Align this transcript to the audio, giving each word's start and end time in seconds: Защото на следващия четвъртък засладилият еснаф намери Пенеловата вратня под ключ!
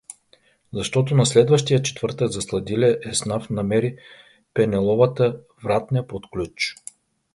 Защото 0.73 1.15
на 1.15 1.25
следващия 1.25 1.81
четвъртък 1.81 2.31
засладилият 2.31 3.05
еснаф 3.05 3.49
намери 3.49 3.97
Пенеловата 4.53 5.39
вратня 5.63 6.07
под 6.07 6.29
ключ! 6.31 6.75